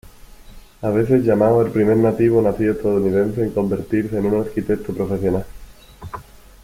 [0.81, 5.45] A veces llamado el primer nativo nacido estadounidense en convertirse en un arquitecto profesional.